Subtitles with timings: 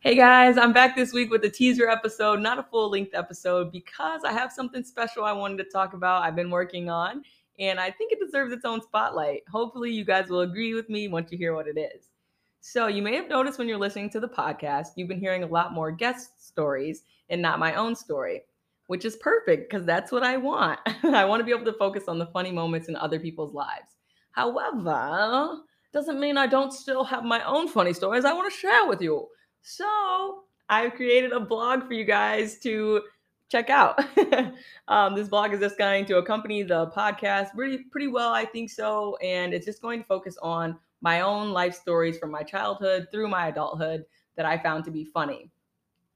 [0.00, 3.72] Hey guys, I'm back this week with a teaser episode, not a full length episode,
[3.72, 6.22] because I have something special I wanted to talk about.
[6.22, 7.24] I've been working on,
[7.58, 9.42] and I think it deserves its own spotlight.
[9.50, 12.10] Hopefully, you guys will agree with me once you hear what it is.
[12.60, 15.48] So, you may have noticed when you're listening to the podcast, you've been hearing a
[15.48, 18.42] lot more guest stories and not my own story,
[18.86, 20.78] which is perfect because that's what I want.
[21.02, 23.96] I want to be able to focus on the funny moments in other people's lives.
[24.30, 25.58] However,
[25.92, 29.02] doesn't mean I don't still have my own funny stories I want to share with
[29.02, 29.26] you.
[29.62, 33.02] So I've created a blog for you guys to
[33.48, 33.98] check out.
[34.88, 38.70] um, this blog is just going to accompany the podcast pretty pretty well, I think
[38.70, 43.08] so, and it's just going to focus on my own life stories from my childhood
[43.10, 44.04] through my adulthood
[44.36, 45.50] that I found to be funny.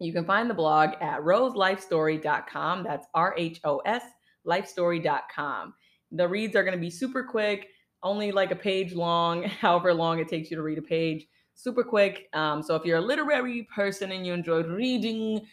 [0.00, 2.82] You can find the blog at rhoslifestory.com.
[2.82, 4.02] That's R H O S
[4.46, 5.74] lifestory.com.
[6.12, 7.68] The reads are going to be super quick,
[8.02, 11.82] only like a page long, however long it takes you to read a page super
[11.82, 12.28] quick.
[12.32, 15.46] Um, so if you're a literary person and you enjoy reading,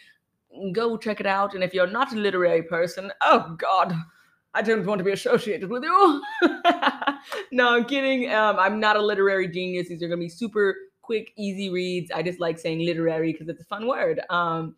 [0.74, 1.54] go check it out.
[1.54, 3.96] And if you're not a literary person, oh God,
[4.54, 6.22] I don't want to be associated with you.
[7.52, 8.32] no, I'm kidding.
[8.32, 9.88] Um, I'm not a literary genius.
[9.88, 12.12] These are going to be super quick, easy reads.
[12.12, 14.22] I just like saying literary because it's a fun word.
[14.30, 14.76] Um,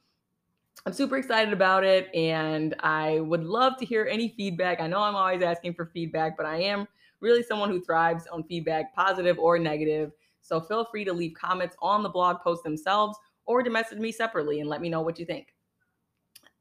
[0.85, 4.81] I'm super excited about it and I would love to hear any feedback.
[4.81, 6.87] I know I'm always asking for feedback, but I am
[7.21, 10.11] really someone who thrives on feedback, positive or negative.
[10.43, 14.11] So feel free to leave comments on the blog post themselves or to message me
[14.11, 15.47] separately and let me know what you think.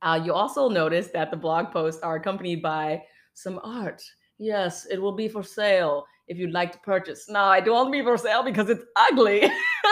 [0.00, 3.02] Uh, you also notice that the blog posts are accompanied by
[3.34, 4.02] some art.
[4.38, 7.28] Yes, it will be for sale if you'd like to purchase.
[7.28, 9.44] No, I want to be for sale because it's ugly.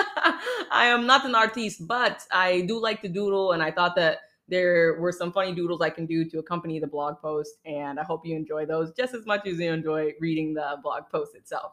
[0.73, 4.19] I am not an artist, but I do like to doodle, and I thought that
[4.49, 8.03] there were some funny doodles I can do to accompany the blog post, and I
[8.03, 11.73] hope you enjoy those just as much as you enjoy reading the blog post itself.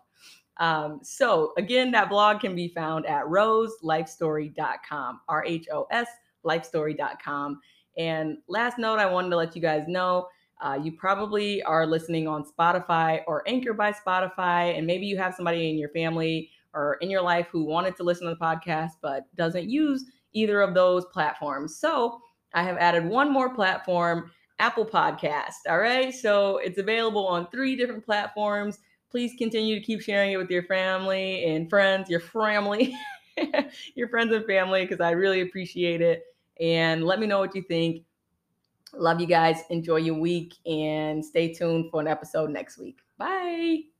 [0.60, 6.08] Um, so again, that blog can be found at rhoslifestory.com, R H O S
[6.46, 7.60] lifestory.com.
[7.98, 10.28] And last note, I wanted to let you guys know
[10.62, 15.36] uh, you probably are listening on Spotify or Anchor by Spotify, and maybe you have
[15.36, 18.92] somebody in your family or in your life who wanted to listen to the podcast
[19.02, 21.78] but doesn't use either of those platforms.
[21.80, 22.20] So
[22.54, 25.54] I have added one more platform, Apple Podcast.
[25.70, 26.14] All right.
[26.14, 28.80] So it's available on three different platforms
[29.10, 32.96] please continue to keep sharing it with your family and friends, your family,
[33.96, 36.24] your friends and family, because I really appreciate it.
[36.60, 38.04] And let me know what you think.
[38.94, 39.62] Love you guys.
[39.70, 43.00] Enjoy your week and stay tuned for an episode next week.
[43.18, 43.97] Bye.